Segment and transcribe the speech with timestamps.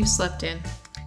[0.00, 0.58] you slept in.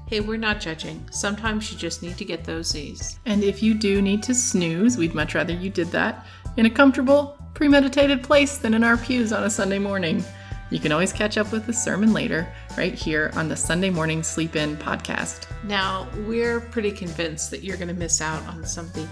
[0.05, 1.03] Hey, we're not judging.
[1.09, 3.17] Sometimes you just need to get those Z's.
[3.25, 6.69] And if you do need to snooze, we'd much rather you did that in a
[6.69, 10.23] comfortable, premeditated place than in our pews on a Sunday morning.
[10.69, 12.47] You can always catch up with the sermon later,
[12.77, 15.47] right here on the Sunday Morning Sleep In podcast.
[15.63, 19.07] Now, we're pretty convinced that you're going to miss out on some of the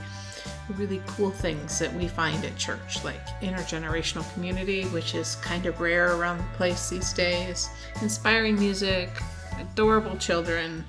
[0.78, 5.80] really cool things that we find at church, like intergenerational community, which is kind of
[5.80, 7.70] rare around the place these days,
[8.02, 9.10] inspiring music,
[9.62, 10.84] adorable children,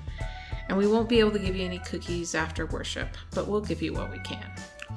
[0.69, 3.81] and we won't be able to give you any cookies after worship, but we'll give
[3.81, 4.45] you what we can.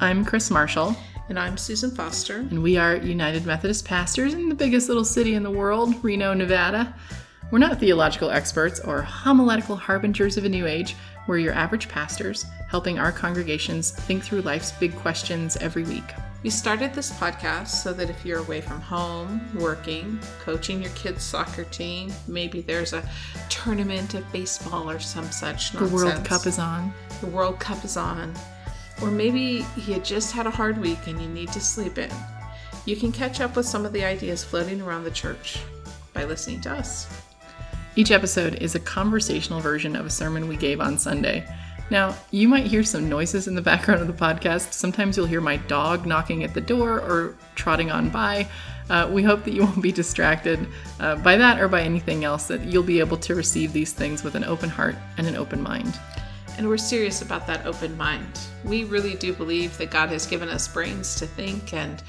[0.01, 0.95] I'm Kris Marshall,
[1.29, 2.37] And I'm Susan Foster.
[2.39, 6.35] and we are United Methodist pastors in the biggest little city in the world, Reno,
[6.35, 6.95] Nevada.
[7.51, 10.97] We're not theological experts or homiletical harbingers of a new age.
[11.27, 16.05] We're your average pastors, helping our congregations think through life's big questions every week.
[16.43, 21.25] We started this podcast so that if you're away from home, working, coaching your kids'
[21.25, 23.09] soccer team, maybe there's a
[23.49, 25.87] tournament of baseball or some such The.
[25.87, 26.93] World Cup is on.
[27.21, 28.33] the World Cup is on,
[29.03, 32.11] or maybe you just had a hard week and you need to sleep in.
[32.85, 35.59] You can catch up with some of the ideas floating around the church
[36.13, 37.09] by listening to us.
[37.99, 41.49] Each episode is a conversational version of a sermon we gave on Sunday.
[41.91, 44.75] Now, you might hear some noises in the background of the podcast.
[44.75, 48.49] Sometimes you'll hear my dog knocking at the door or trotting on by.
[48.91, 50.69] Uh, we hope that you won't be distracted
[51.01, 54.23] uh, by that or by anything else, that you'll be able to receive these things
[54.23, 55.99] with an open heart and an open mind.
[56.59, 58.41] And we're serious about that open mind.
[58.63, 62.03] We really do believe that God has given us brains to think and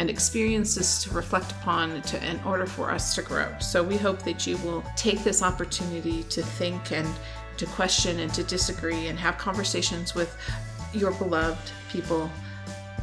[0.00, 3.46] and experiences to reflect upon to, in order for us to grow.
[3.58, 7.06] So we hope that you will take this opportunity to think and
[7.58, 10.34] to question and to disagree and have conversations with
[10.94, 12.30] your beloved people.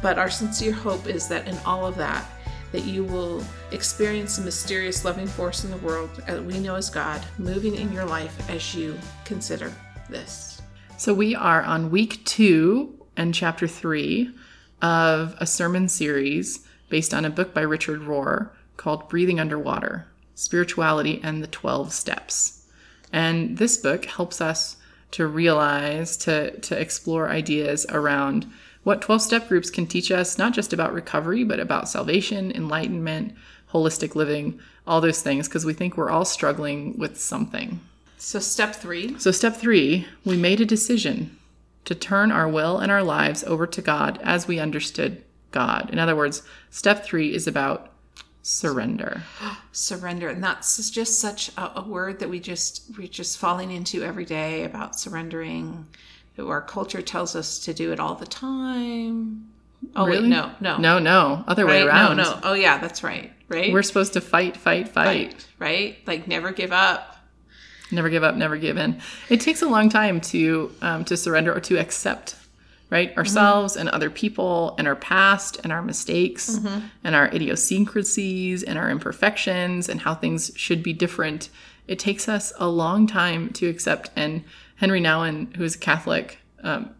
[0.02, 2.28] But our sincere hope is that in all of that,
[2.72, 6.90] that you will experience the mysterious loving force in the world that we know as
[6.90, 9.72] God moving in your life as you consider
[10.10, 10.60] this.
[10.96, 14.34] So, we are on week two and chapter three
[14.82, 21.20] of a sermon series based on a book by Richard Rohr called Breathing Underwater Spirituality
[21.22, 22.66] and the 12 Steps.
[23.12, 24.76] And this book helps us
[25.12, 28.46] to realize, to, to explore ideas around
[28.84, 33.34] what 12 step groups can teach us, not just about recovery, but about salvation, enlightenment,
[33.72, 37.80] holistic living, all those things, because we think we're all struggling with something.
[38.16, 41.36] So, step three So, step three, we made a decision
[41.84, 45.90] to turn our will and our lives over to God as we understood God.
[45.90, 47.92] In other words, step three is about
[48.42, 49.22] surrender.
[49.72, 54.02] surrender and that's just such a, a word that we just we're just falling into
[54.02, 55.86] every day about surrendering
[56.40, 59.44] our culture tells us to do it all the time
[59.96, 60.22] oh Really?
[60.22, 62.16] wait no no No, no, other way around.
[62.16, 65.04] no no oh yeah that's right right We're supposed to fight, fight, fight.
[65.06, 67.16] right right like never give up
[67.90, 69.00] Never give up, never give in.
[69.30, 72.36] It takes a long time to um, to surrender or to accept,
[72.90, 73.16] right?
[73.16, 76.58] Ourselves and other people and our past and our mistakes
[77.04, 81.50] and our idiosyncrasies and our imperfections and how things should be different.
[81.86, 84.10] It takes us a long time to accept.
[84.16, 84.44] And
[84.76, 86.90] Henry Nouwen, who is a Catholic um,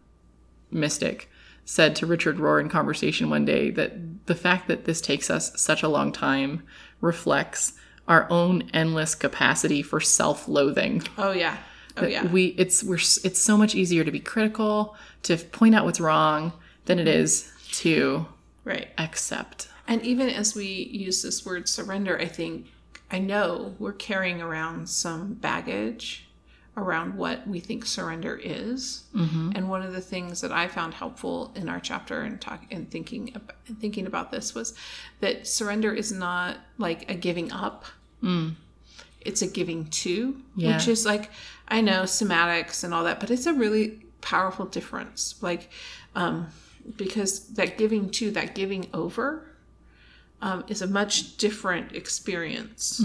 [0.71, 1.29] mystic,
[1.65, 5.59] said to Richard Rohr in conversation one day that the fact that this takes us
[5.59, 6.63] such a long time
[7.01, 7.73] reflects
[8.07, 11.03] our own endless capacity for self-loathing.
[11.19, 11.57] oh yeah
[11.97, 15.85] oh yeah We it's we're it's so much easier to be critical, to point out
[15.85, 16.53] what's wrong
[16.85, 18.25] than it is to
[18.63, 19.67] right accept.
[19.87, 22.67] And even as we use this word surrender, I think,
[23.09, 26.27] I know we're carrying around some baggage
[26.77, 29.03] around what we think surrender is.
[29.15, 29.53] Mm-hmm.
[29.55, 32.89] And one of the things that I found helpful in our chapter and talk and
[32.89, 34.75] thinking about, and thinking about this was
[35.21, 37.85] that surrender is not like a giving up.
[38.23, 38.55] Mm.
[39.21, 40.75] It's a giving to, Yeah.
[40.77, 41.29] which is like
[41.67, 45.35] I know somatics and all that, but it's a really powerful difference.
[45.41, 45.69] Like
[46.15, 46.47] um,
[46.97, 49.45] because that giving to, that giving over,
[50.41, 53.03] um, is a much different experience,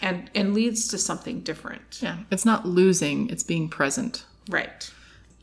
[0.00, 1.98] and and leads to something different.
[2.00, 4.24] Yeah, it's not losing, it's being present.
[4.48, 4.90] Right.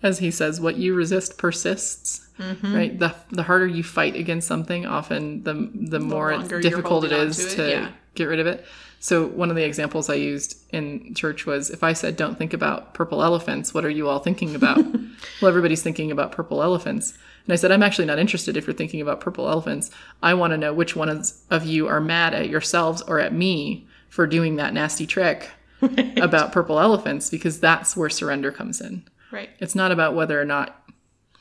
[0.03, 2.27] As he says, what you resist persists.
[2.37, 2.75] Mm-hmm.
[2.75, 2.99] Right?
[2.99, 7.55] The the harder you fight against something, often the the more it's difficult it is
[7.55, 7.91] to it, yeah.
[8.15, 8.65] get rid of it.
[9.03, 12.53] So one of the examples I used in church was if I said don't think
[12.53, 14.77] about purple elephants, what are you all thinking about?
[15.41, 17.13] well, everybody's thinking about purple elephants.
[17.45, 19.91] And I said I'm actually not interested if you're thinking about purple elephants.
[20.21, 23.85] I want to know which ones of you are mad at yourselves or at me
[24.07, 25.49] for doing that nasty trick
[26.17, 29.03] about purple elephants because that's where surrender comes in.
[29.33, 29.49] Right.
[29.59, 30.79] It's not about whether or not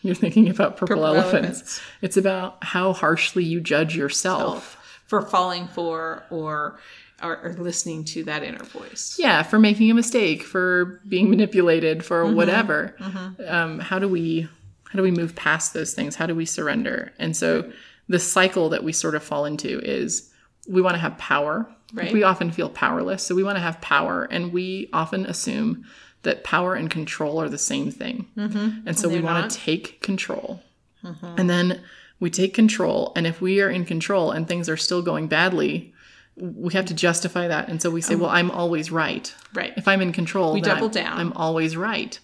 [0.03, 1.35] you're thinking about purple, Purple elephants.
[1.35, 1.81] elephants.
[2.00, 4.79] It's about how harshly you judge yourself.
[5.06, 6.79] For falling for or
[7.23, 9.17] or, or listening to that inner voice.
[9.19, 12.97] Yeah, for making a mistake, for being manipulated, for whatever.
[13.47, 14.49] Um, how do we
[14.88, 16.17] how do we move past those things?
[16.17, 17.12] How do we surrender?
[17.19, 17.71] And so
[18.09, 20.31] the cycle that we sort of fall into is
[20.69, 21.67] we want to have power.
[21.95, 22.12] Right.
[22.12, 25.85] We often feel powerless, so we want to have power, and we often assume
[26.23, 28.29] that power and control are the same thing.
[28.37, 28.87] Mm-hmm.
[28.87, 30.63] And so we want to take control.
[31.05, 31.35] Mm-hmm.
[31.37, 31.81] And then
[32.21, 35.93] we take control, and if we are in control and things are still going badly,
[36.37, 37.69] we have to justify that.
[37.69, 39.35] And so we say, um, well, I'm always right.
[39.53, 39.73] Right.
[39.77, 41.19] If I'm in control, We then double I'm, down.
[41.19, 42.19] I'm always right.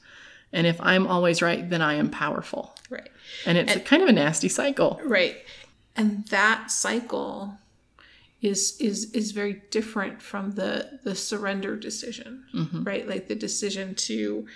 [0.53, 2.75] And if I'm always right, then I am powerful.
[2.89, 3.11] Right.
[3.45, 5.01] And it's kind of a nasty cycle.
[5.05, 5.37] Right.
[5.97, 7.59] And that cycle
[8.41, 12.45] is is is very different from the the surrender decision.
[12.85, 13.09] Right?
[13.09, 14.47] Like the decision to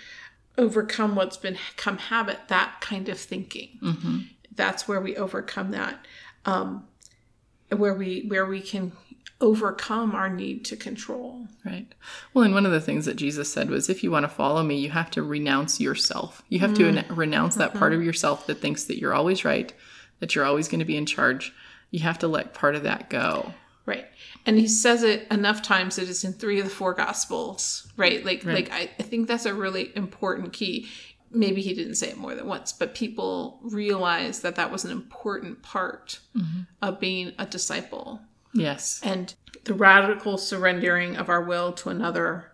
[0.59, 4.29] overcome what's been become habit, that kind of thinking.
[4.55, 6.07] That's where we overcome that.
[6.45, 6.85] Um
[7.71, 8.93] where we where we can
[9.41, 11.49] overcome our need to control.
[11.65, 11.93] Right.
[12.33, 14.63] Well, and one of the things that Jesus said was if you want to follow
[14.63, 16.43] me, you have to renounce yourself.
[16.49, 16.95] You have to Mm.
[17.09, 18.01] ren- renounce that part Mm-hmm.
[18.03, 19.73] of yourself that thinks that you're always right,
[20.21, 21.53] that you're always going to be in charge.
[21.91, 23.53] You have to let part of that go.
[23.85, 24.07] Right.
[24.47, 28.25] And he says it enough times that it's in three of the four gospels, right?
[28.25, 30.89] Like like I, I think that's a really important key.
[31.31, 34.91] Maybe he didn't say it more than once, but people realize that that was an
[34.91, 36.21] important part
[36.81, 38.21] of being a disciple.
[38.53, 39.01] Yes.
[39.03, 39.35] And
[39.65, 42.53] the radical surrendering of our will to another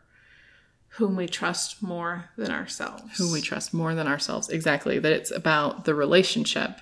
[0.93, 3.19] whom we trust more than ourselves.
[3.19, 4.49] Who we trust more than ourselves.
[4.49, 4.99] Exactly.
[4.99, 6.81] That it's about the relationship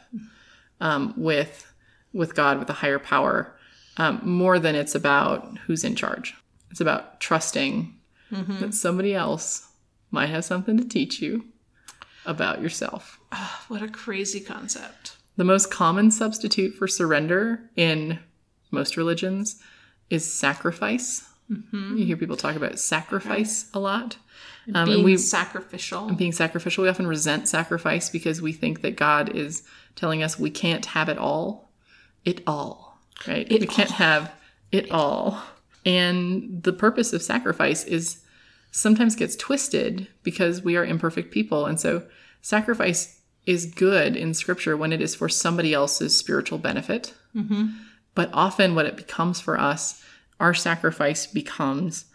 [0.80, 1.72] um, with
[2.12, 3.55] with God, with a higher power,
[3.96, 6.34] um, more than it's about who's in charge.
[6.70, 7.94] It's about trusting
[8.30, 9.68] that somebody else
[10.10, 11.44] might have something to teach you
[12.24, 13.18] about yourself.
[13.68, 15.16] what a crazy concept.
[15.36, 18.18] The most common substitute for surrender in
[18.70, 19.62] most religions
[20.10, 21.28] is sacrifice.
[21.48, 24.16] You hear people talk about sacrifice a lot.
[24.74, 26.08] Um, Being and we sacrificial.
[26.08, 29.62] And being sacrificial, we often resent sacrifice because we think that God is
[29.94, 31.70] telling us we can't have it all.
[32.24, 32.85] It all,
[33.26, 33.50] right?
[33.50, 34.32] It we can't have
[34.72, 35.42] it all.
[35.84, 38.22] And the purpose of sacrifice is
[38.72, 41.66] sometimes gets twisted because we are imperfect people.
[41.66, 42.02] And so
[42.42, 47.14] sacrifice is good in scripture when it is for somebody else's spiritual benefit.
[47.34, 47.68] Mm-hmm.
[48.14, 50.02] But often what it becomes for us,
[50.40, 52.06] our sacrifice becomes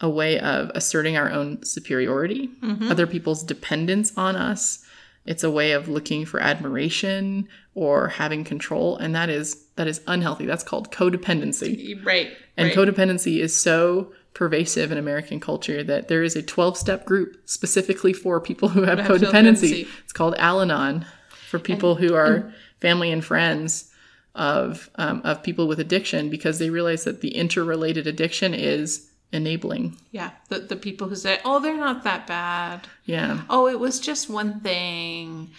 [0.00, 2.90] a way of asserting our own superiority, mm-hmm.
[2.90, 4.81] other people's dependence on us.
[5.24, 10.00] It's a way of looking for admiration or having control, and that is that is
[10.06, 10.46] unhealthy.
[10.46, 12.04] That's called codependency.
[12.04, 12.32] right.
[12.56, 12.76] And right.
[12.76, 18.12] codependency is so pervasive in American culture that there is a 12 step group specifically
[18.12, 19.30] for people who have, have codependency.
[19.30, 19.88] codependency.
[20.04, 21.06] It's called Al Anon
[21.48, 23.90] for people who are family and friends
[24.34, 29.96] of, um, of people with addiction because they realize that the interrelated addiction is enabling.
[30.10, 32.86] Yeah, the, the people who say, oh, they're not that bad.
[33.04, 33.40] Yeah.
[33.48, 35.50] Oh, it was just one thing.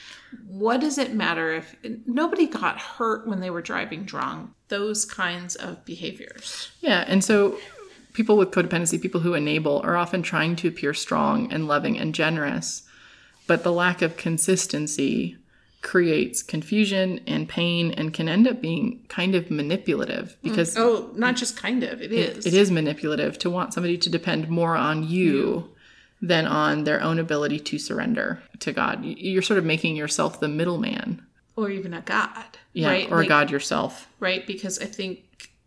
[0.48, 1.76] What does it matter if
[2.06, 4.52] nobody got hurt when they were driving drunk?
[4.68, 6.72] Those kinds of behaviors.
[6.82, 7.04] Yeah.
[7.08, 7.58] And so
[8.14, 12.14] people with codependency, people who enable, are often trying to appear strong and loving and
[12.14, 12.84] generous.
[13.48, 15.38] But the lack of consistency
[15.84, 20.44] creates confusion and pain and can end up being kind of manipulative mm.
[20.44, 22.46] because Oh, not just kind of, it is.
[22.48, 25.70] it is manipulative to want somebody to depend more on you
[26.22, 29.04] than on their own ability to surrender to God.
[29.04, 31.22] You're sort of making yourself the middleman.
[31.58, 32.58] Or even a God.
[32.72, 32.88] Yeah.
[32.88, 33.12] Right?
[33.12, 34.08] Or Like- God yourself.
[34.20, 34.48] Right?
[34.48, 35.20] Because I think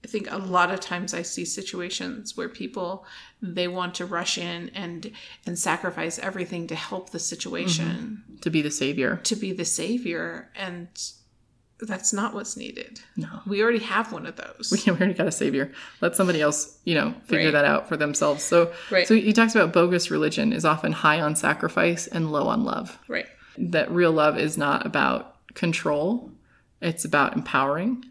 [0.07, 3.05] I think a lot of times I see situations where people
[3.43, 5.11] they want to rush in and
[5.45, 8.37] and sacrifice everything to help the situation mm-hmm.
[8.43, 9.17] To be the savior.
[9.25, 10.87] to be the savior and
[11.81, 13.01] that's not what's needed.
[13.17, 13.29] No.
[13.47, 14.73] We already have one of those.
[14.87, 15.73] we already got a savior.
[16.01, 17.53] Let somebody else, you know, figure Right.
[17.53, 18.45] that out for themselves.
[18.45, 19.07] So, Right.
[19.09, 22.99] so he talks about bogus religion is often high on sacrifice and low on love.
[23.09, 23.27] right.
[23.59, 26.31] That real love is not about control;
[26.81, 28.05] it's about empowering.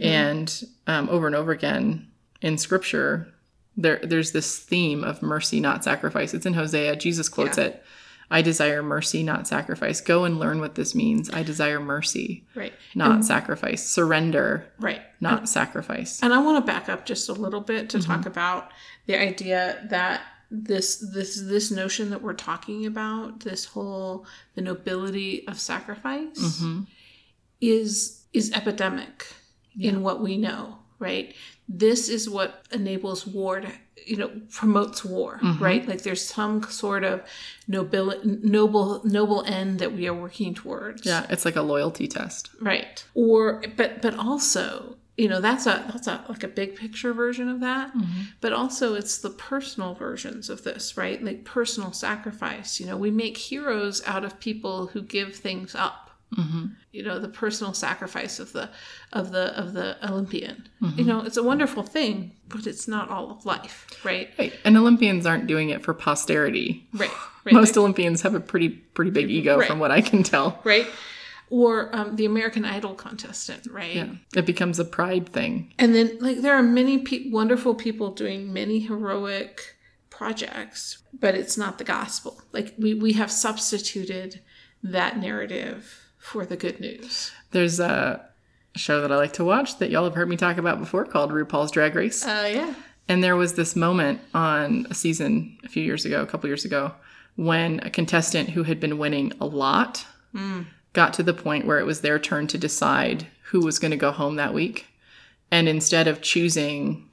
[0.00, 2.08] And um, over and over again
[2.40, 3.28] in Scripture,
[3.76, 6.32] there there's this theme of mercy, not sacrifice.
[6.34, 6.96] It's in Hosea.
[6.96, 7.64] Jesus quotes Yeah.
[7.64, 7.82] it.
[8.30, 10.00] I desire mercy, not sacrifice.
[10.00, 11.28] Go and learn what this means.
[11.30, 12.72] I desire mercy, Right.
[12.94, 13.86] not sacrifice.
[13.86, 15.02] Surrender, Right.
[15.20, 16.22] not sacrifice.
[16.22, 18.10] And I want to back up just a little bit to Mm-hmm.
[18.10, 18.70] talk about
[19.06, 24.24] the idea that this this this notion that we're talking about, this whole
[24.54, 26.80] the nobility of sacrifice Mm-hmm.
[27.60, 29.26] is is epidemic
[29.78, 31.34] in what we know, right?
[31.68, 33.68] This is what enables war to
[34.06, 35.64] you know promotes war, Mm-hmm.
[35.64, 35.88] right?
[35.88, 37.22] Like there's some sort of
[37.68, 41.06] noble noble noble end that we are working towards.
[41.06, 42.50] Yeah, it's like a loyalty test.
[42.60, 43.04] Right.
[43.14, 47.48] Or but but also you know that's a that's a like a big picture version
[47.48, 48.22] of that Mm-hmm.
[48.40, 53.12] but also it's the personal versions of this right like personal sacrifice you know we
[53.12, 56.03] make heroes out of people who give things up
[56.36, 56.66] Mm-hmm.
[56.92, 58.68] you know the personal sacrifice of the
[59.12, 60.98] of the of the olympian Mm-hmm.
[60.98, 64.52] you know it's a wonderful thing but it's not all of life right Right.
[64.64, 66.86] And Olympians aren't doing it for posterity.
[66.92, 67.10] right
[67.44, 69.68] right Most Olympians have a pretty pretty big ego Right.
[69.68, 70.58] from what I can tell.
[70.64, 70.86] right
[71.50, 74.08] or um, the american idol contestant right Yeah.
[74.34, 75.72] It becomes a pride thing.
[75.78, 79.76] And then, like, there are many pe- wonderful people doing many heroic
[80.10, 82.40] projects, but it's not the gospel.
[82.52, 84.40] Like, we, we have substituted
[84.82, 87.32] that narrative for the good news.
[87.50, 88.24] There's a
[88.74, 91.30] show that I like to watch that y'all have heard me talk about before called
[91.30, 92.24] RuPaul's Drag Race.
[92.24, 92.74] Uh, yeah.
[93.08, 96.64] And there was this moment on a season a few years ago, a couple years
[96.64, 96.92] ago,
[97.36, 100.06] when a contestant who had been winning a lot
[100.94, 103.96] got to the point where it was their turn to decide who was going to
[103.96, 104.86] go home that week.
[105.50, 107.08] And instead of choosing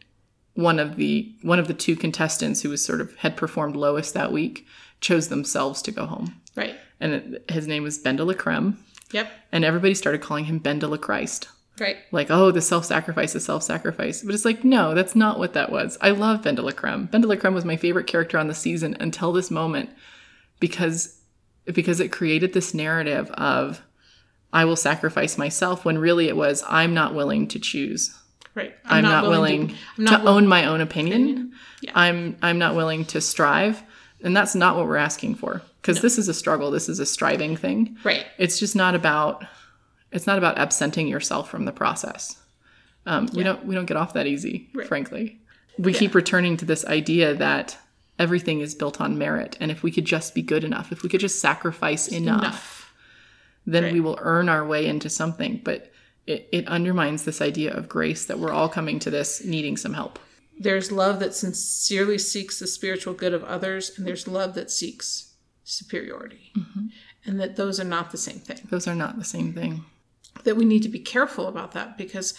[0.53, 4.13] one of the one of the two contestants who was sort of had performed lowest
[4.13, 4.65] that week,
[5.01, 6.41] chose themselves to go home.
[6.55, 6.75] Right.
[6.99, 8.77] And it, his name was Ben de la Creme.
[9.13, 9.31] Yep.
[9.51, 11.47] And everybody started calling him Ben de la Christ
[11.79, 11.97] Right.
[12.11, 14.21] like, oh, the self sacrifice, the self sacrifice.
[14.23, 15.97] But it's like, no, that's not what that was.
[16.01, 17.05] I love Ben de la Creme.
[17.07, 19.89] Ben de la Creme was my favorite character on the season until this moment
[20.59, 21.17] because
[21.65, 23.81] because it created this narrative of
[24.53, 28.15] I will sacrifice myself when really it was I'm not willing to choose.
[28.53, 28.73] Right.
[28.83, 31.21] I'm, not, willing, to, to, I'm not willing- own my own opinion.
[31.21, 31.53] opinion.
[31.81, 31.91] Yeah.
[31.95, 33.81] I'm I'm not willing to strive.
[34.23, 35.61] And that's not what we're asking for.
[35.81, 36.69] Because this is a struggle.
[36.71, 38.25] This is a striving thing Right.
[38.37, 39.43] it's just not about
[40.11, 42.37] it's not about absenting yourself from the process
[43.05, 44.87] um, we don't we don't get off that easy Right.
[44.87, 45.39] frankly
[45.77, 47.77] we keep returning to this idea that
[48.19, 51.09] everything is built on merit and if we could just be good enough if we
[51.09, 52.93] could just sacrifice enough, Enough.
[53.65, 53.93] then Right.
[53.93, 55.91] we will earn our way into something but
[56.27, 59.93] it, it undermines this idea of grace that we're all coming to this needing some
[59.95, 60.19] help
[60.59, 65.30] There's love that sincerely seeks the spiritual good of others, and there's love that seeks
[65.63, 66.51] superiority.
[66.57, 66.85] Mm-hmm.
[67.25, 68.59] And that those are not the same thing.
[68.69, 69.85] those are not the same thing
[70.43, 72.33] that we need to be careful about that because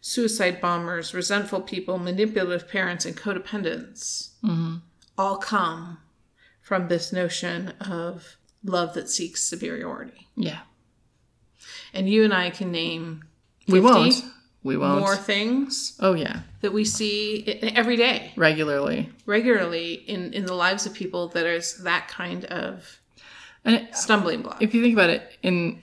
[0.00, 4.30] suicide bombers, resentful people, manipulative parents, and codependents
[5.18, 5.98] all come
[6.60, 10.28] from this notion of love that seeks superiority.
[10.36, 10.60] yeah
[11.92, 13.24] And you and I can name
[13.66, 14.24] 50 we won't
[14.64, 20.46] we won't more things oh yeah that we see every day, regularly regularly in, in
[20.46, 23.00] the lives of people that is that kind of
[23.64, 24.60] it, stumbling block.
[24.62, 25.80] if you think about it in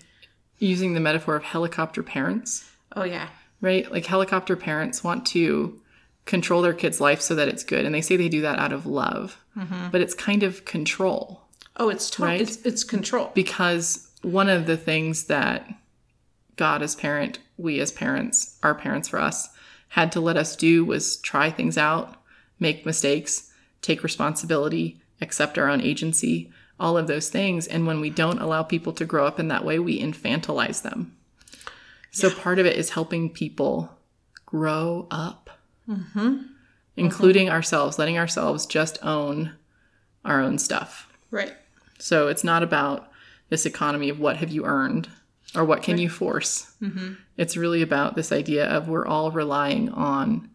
[0.60, 3.30] using the metaphor of helicopter parents, oh, yeah.
[3.62, 3.90] right?
[3.90, 5.80] Like helicopter parents want to
[6.26, 7.86] control their kid's life so that it's good.
[7.86, 9.90] And they say they do that out of love, mm-hmm.
[9.90, 11.42] but it's kind of control
[11.78, 12.42] Oh, it's to- Right?
[12.42, 13.32] it's it's control.
[13.34, 15.66] because one of the things that
[16.60, 19.48] God as parent, we as parents, our parents for us,
[19.88, 22.22] had to let us do was try things out,
[22.60, 23.50] make mistakes,
[23.82, 27.66] take responsibility, accept our own agency, all of those things.
[27.66, 31.16] And when we don't allow people to grow up in that way, we infantilize them.
[32.12, 33.98] So part of it is helping people
[34.46, 35.50] grow up,
[35.88, 36.20] mm-hmm.
[36.20, 36.44] Mm-hmm.
[36.98, 39.54] including ourselves, letting ourselves just own
[40.26, 41.08] our own stuff.
[41.32, 41.54] Right.
[42.00, 43.10] So it's not about
[43.48, 45.08] this economy of what have you earned
[45.56, 46.72] or what can you force.
[46.82, 47.14] Mm-hmm.
[47.38, 50.50] It's really about this idea of we're all relying on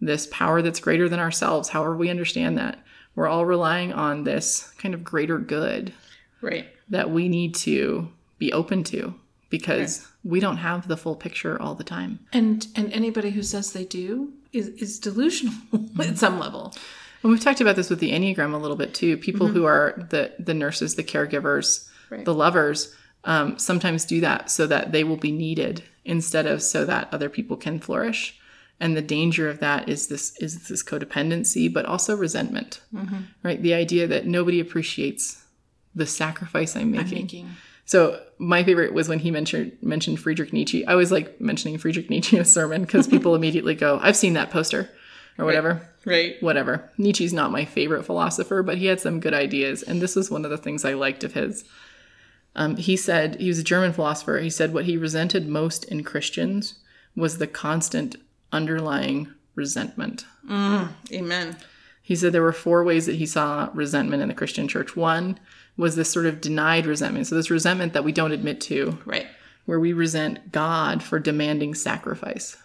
[0.00, 2.78] this power that's greater than ourselves, however we understand that.
[3.14, 5.92] We're all relying on this kind of greater good
[6.40, 6.68] Right.
[6.88, 9.14] that we need to be open to
[9.50, 12.20] because we don't have the full picture all the time.
[12.32, 16.00] And and anybody who says they do is, is delusional mm-hmm.
[16.00, 16.72] at some level.
[17.22, 19.18] And we've talked about this with the Enneagram a little bit too.
[19.18, 19.56] People mm-hmm.
[19.56, 22.24] who are the the nurses, the caregivers, Right.
[22.24, 22.92] the lovers,
[23.24, 27.28] um, sometimes do that so that they will be needed instead of so that other
[27.28, 28.38] people can flourish.
[28.78, 32.80] And the danger of that is this is this codependency, but also resentment,
[33.42, 33.60] right?
[33.60, 35.44] The idea that nobody appreciates
[35.94, 37.24] the sacrifice I'm making.
[37.24, 37.50] Making
[37.84, 40.86] So my favorite was when he mentioned mentioned Friedrich Nietzsche.
[40.86, 44.32] I always like mentioning Friedrich Nietzsche in a sermon because people immediately go, "I've seen
[44.32, 44.88] that poster,"
[45.36, 46.42] or whatever right.
[46.42, 46.90] whatever.
[46.98, 50.44] Nietzsche's not my favorite philosopher, but he had some good ideas, and this was one
[50.44, 51.64] of the things I liked of his.
[52.56, 54.38] Um, he said he was a German philosopher.
[54.38, 56.74] He said what he resented most in Christians
[57.14, 58.16] was the constant
[58.52, 60.24] underlying resentment.
[60.50, 61.56] Amen.
[62.02, 64.96] He said there were four ways that he saw resentment in the Christian church.
[64.96, 65.38] One
[65.76, 67.26] was this sort of denied resentment.
[67.28, 69.28] So, this resentment that we don't admit to, Right.
[69.66, 72.56] where we resent God for demanding sacrifice,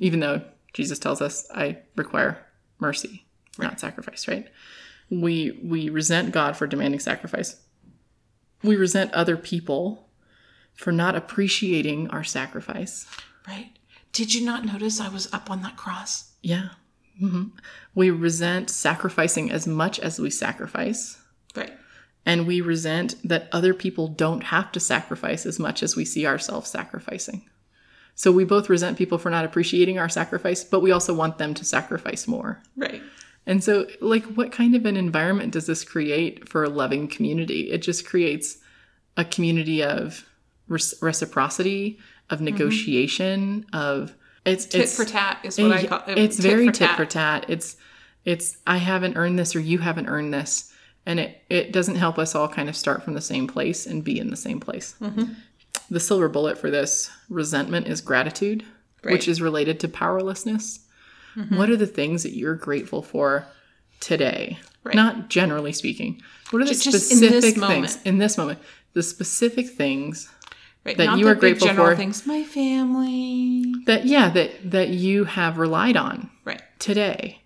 [0.00, 2.38] even though Jesus tells us, "I require
[2.80, 3.24] mercy,
[3.58, 4.48] not sacrifice." Right?
[5.08, 7.56] We we resent God for demanding sacrifice.
[8.62, 10.08] We resent other people
[10.74, 13.06] for not appreciating our sacrifice.
[13.46, 13.70] Right.
[14.12, 16.32] Did you not notice I was up on that cross?
[16.42, 16.70] Yeah.
[17.18, 17.48] hmm
[17.94, 21.18] We resent sacrificing as much as we sacrifice.
[21.54, 21.72] Right.
[22.26, 26.26] And we resent that other people don't have to sacrifice as much as we see
[26.26, 27.48] ourselves sacrificing.
[28.14, 31.54] So we both resent people for not appreciating our sacrifice, but we also want them
[31.54, 32.62] to sacrifice more.
[32.76, 33.02] Right.
[33.46, 37.70] And so, like, what kind of an environment does this create for a loving community?
[37.70, 38.58] It just creates
[39.16, 40.24] a community of
[41.00, 46.16] reciprocity, of negotiation, of it's Tit it's for tat is what I call it.
[46.18, 47.44] it's very tit for tat.
[47.48, 47.76] It's
[48.24, 50.72] it's I haven't earned this or you haven't earned this,
[51.04, 54.02] and it it doesn't help us all kind of start from the same place and
[54.04, 54.94] be in the same place.
[55.00, 55.32] Mm-hmm.
[55.90, 58.64] The silver bullet for this resentment is gratitude,
[59.02, 59.12] Right.
[59.12, 60.80] which is related to powerlessness.
[61.36, 61.56] Mm-hmm.
[61.56, 63.46] What are the things that you're grateful for
[64.00, 64.58] today?
[64.82, 64.94] Right.
[64.94, 66.20] Not generally speaking.
[66.50, 67.98] What are the Ju- just in specific this things moment.
[68.04, 68.58] in this moment?
[68.94, 70.28] The specific things
[70.84, 70.96] right.
[70.96, 71.94] that Not you are grateful for.
[71.94, 72.26] Things.
[72.26, 73.74] My family.
[73.86, 76.62] that yeah that that you have relied on Right.
[76.78, 77.42] today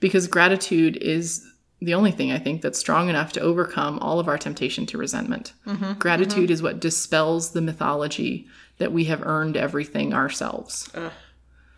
[0.00, 1.46] because gratitude is
[1.80, 4.98] the only thing i think that's strong enough to overcome all of our temptation to
[4.98, 5.94] resentment Mm-hmm.
[5.94, 8.46] gratitude is what dispels the mythology
[8.78, 10.88] that we have earned everything ourselves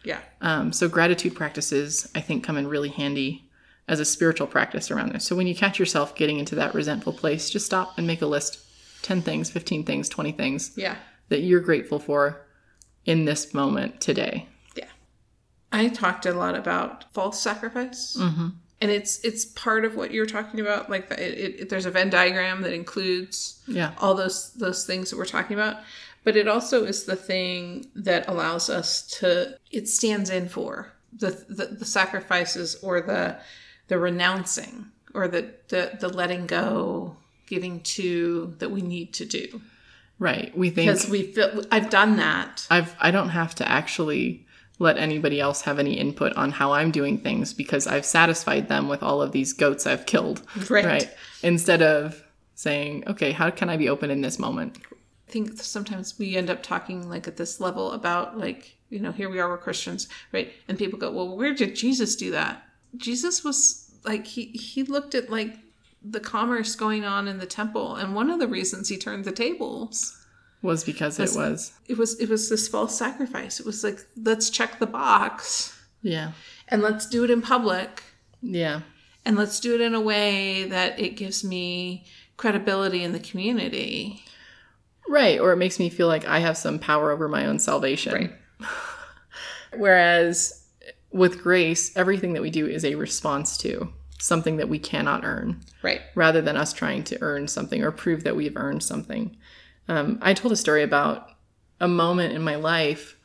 [0.04, 0.20] Yeah.
[0.40, 3.48] um, so gratitude practices i think come in really handy
[3.88, 7.12] as a spiritual practice around this so when you catch yourself getting into that resentful
[7.12, 8.58] place just stop and make a list
[9.02, 10.96] 10 things 15 things 20 things Yeah.
[11.28, 12.46] that you're grateful for
[13.04, 14.46] in this moment today
[14.76, 14.84] Yeah.
[15.72, 18.16] I talked a lot about false sacrifice.
[18.18, 18.48] Mm-hmm.
[18.80, 20.90] And it's it's part of what you're talking about.
[20.90, 25.10] Like the, it, it, there's a Venn diagram that includes yeah all those those things
[25.10, 25.76] that we're talking about,
[26.24, 29.58] but it also is the thing that allows us to.
[29.70, 33.38] It stands in for the the, the sacrifices or the
[33.88, 37.16] the renouncing or the, the the letting go,
[37.46, 39.60] giving to that we need to do
[40.18, 40.56] Right.
[40.56, 42.66] We think because we feel I've done that.
[42.70, 44.46] I've I don't have to actually
[44.78, 48.88] let anybody else have any input on how I'm doing things because I've satisfied them
[48.88, 50.42] with all of these goats I've killed.
[50.70, 51.08] Right.
[51.42, 54.78] Instead of saying, okay, how can I be open in this moment?
[55.34, 59.10] I think sometimes we end up talking like at this level about like you know
[59.10, 60.52] here we are we're Christians right?
[60.68, 62.62] And people go well where did Jesus do that?
[62.96, 65.56] Jesus was like he he looked at like
[66.00, 69.32] the commerce going on in the temple and one of the reasons he turned the
[69.32, 70.16] tables
[70.62, 71.72] Was because it was.
[71.88, 73.58] it was it was this false sacrifice.
[73.58, 76.30] It was like let's check the box yeah.
[76.68, 78.04] and let's do it in public
[78.40, 78.82] Yeah.
[79.24, 82.04] and let's do it in a way that it gives me
[82.36, 84.22] credibility in the community
[85.08, 85.40] Right.
[85.40, 88.14] Or it makes me feel like I have some power over my own salvation.
[88.60, 88.68] Right.
[89.76, 90.64] Whereas
[91.12, 95.60] with grace, everything that we do is a response to something that we cannot earn.
[95.82, 99.36] right rather than us trying to earn something or prove that we've earned something.
[99.88, 101.28] Um, I told a story about
[101.80, 103.16] a moment in my life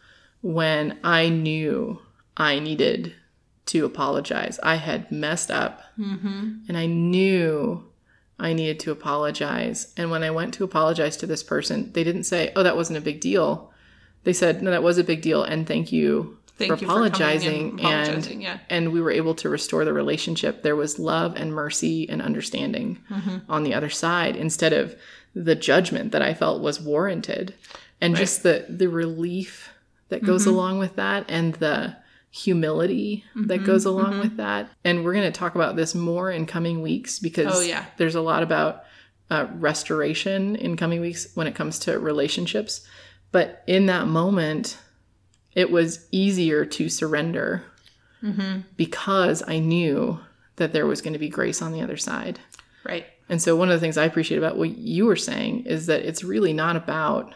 [0.42, 2.02] when I knew
[2.36, 3.13] I needed
[3.68, 4.60] to apologize.
[4.63, 5.82] I had messed up
[6.68, 7.88] and I knew
[8.39, 9.93] I needed to apologize.
[9.97, 12.97] And when I went to apologize to this person, they didn't say, Oh, that wasn't
[12.97, 13.71] a big deal.
[14.23, 15.43] They said, No, that was a big deal.
[15.43, 17.80] And thank you Thank for you for and apologizing.
[17.80, 18.60] apologizing, and, yeah.
[18.69, 20.62] and we were able to restore the relationship.
[20.62, 23.38] There was love and mercy and understanding Mm-hmm.
[23.52, 24.95] on the other side instead of
[25.36, 27.54] the judgment that I felt was warranted.
[28.02, 29.69] And just the, the relief
[30.10, 30.54] that goes Mm-hmm.
[30.54, 31.95] along with that and the
[32.32, 34.00] humility that goes Mm-hmm.
[34.00, 34.70] along with that.
[34.84, 37.86] And we're going to talk about this more in coming weeks because Oh, yeah.
[37.98, 38.84] there's a lot about
[39.32, 42.88] uh, restoration in coming weeks when it comes to relationships.
[43.32, 44.78] But in that moment,
[45.54, 47.63] it was easier to surrender
[48.22, 48.60] Mm-hmm.
[48.76, 50.20] because I knew
[50.58, 52.38] that there was going to be grace on the other side.
[52.84, 55.86] right And so, one of the things I appreciate about what you were saying is
[55.86, 57.34] that it's really not about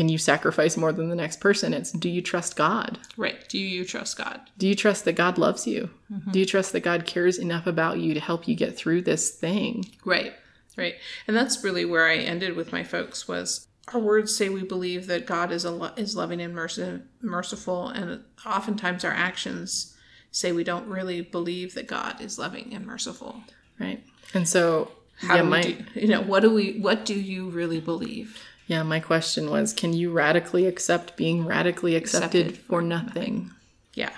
[0.00, 1.74] can you sacrifice more than the next person?
[1.74, 2.98] It's do you trust God?
[3.18, 3.46] Right.
[3.50, 4.40] Do you trust God?
[4.56, 5.90] Do you trust that God loves you?
[6.10, 6.30] Mm-hmm.
[6.30, 9.28] Do you trust that God cares enough about you to help you get through this
[9.28, 9.84] thing?
[10.06, 10.32] Right.
[10.74, 10.94] Right.
[11.28, 15.06] And that's really where I ended with my folks was our words say we believe
[15.08, 19.94] that God is a lo- is loving and mercy, merciful and oftentimes our actions
[20.30, 23.42] say we don't really believe that God is loving and merciful.
[23.78, 24.02] Right.
[24.32, 27.20] And so, How yeah, do we my, do, you know, what do we what do
[27.20, 28.42] you really believe?
[28.70, 33.50] Yeah, my question was can you radically accept being radically accepted, Accepted for nothing?
[33.94, 34.12] Yeah.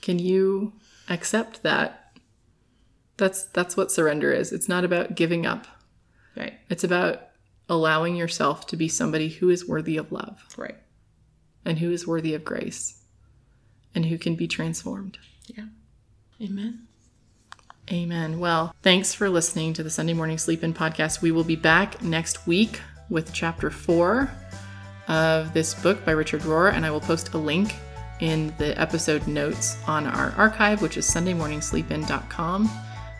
[0.00, 0.72] Can you
[1.08, 2.12] accept that?
[3.16, 4.50] That's that's what surrender is.
[4.50, 5.68] It's not about giving up.
[6.36, 6.54] Right.
[6.68, 7.28] It's about
[7.68, 10.78] allowing yourself to be somebody who is worthy of love Right.
[11.64, 13.04] and who is worthy of grace
[13.94, 15.18] and who can be transformed.
[15.46, 15.66] Yeah.
[16.40, 16.88] Amen.
[17.88, 18.40] Amen.
[18.40, 21.22] Well, thanks for listening to the Sunday Morning Sleep In podcast.
[21.22, 22.80] We will be back next week
[23.12, 24.28] with chapter four
[25.06, 27.76] of this book by Richard Rohr, and I will post a link
[28.20, 32.70] in the episode notes on our archive, which is sundaymorningsleepin.com.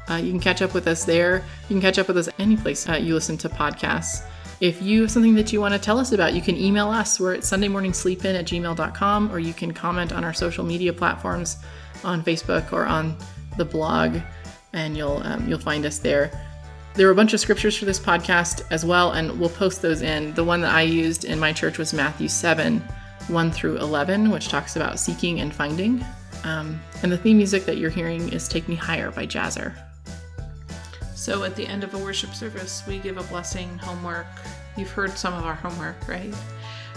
[0.09, 1.44] Uh, you can catch up with us there.
[1.68, 4.24] You can catch up with us any place uh, you listen to podcasts.
[4.61, 7.18] If you have something that you want to tell us about, you can email us.
[7.18, 11.59] We're at sundaymorningsleepin at gmail.com, or you can comment on our social media platforms
[12.05, 13.16] on Facebook or on
[13.59, 14.18] the blog,
[14.72, 16.31] and you'll um, you'll find us there.
[16.94, 20.02] There were a bunch of scriptures for this podcast as well, and we'll post those
[20.02, 20.35] in.
[20.35, 22.81] The one that I used in my church was Matthew 7,
[23.28, 26.05] 1 through 11, which talks about seeking and finding.
[26.44, 29.74] Um, and the theme music that you're hearing is Take Me Higher by Jahzzar.
[31.14, 34.26] So at the end of a worship service, we give a blessing homework.
[34.76, 36.35] You've heard some of our homework, right?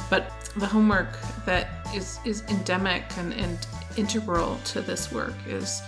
[0.09, 5.81] But the homework that is, is endemic and, and integral to this work is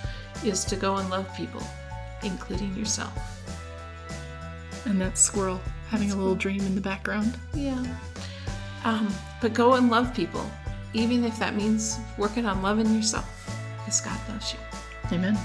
[0.46, 1.63] is to go and love people,
[2.24, 3.37] including yourself.
[4.88, 7.38] And that Squirrel having a little dream in the background.
[7.54, 7.84] Yeah.
[8.86, 10.50] Um, but go and love people,
[10.93, 13.28] even if that means working on loving yourself,
[13.78, 14.60] because God loves you.
[15.12, 15.38] Amen.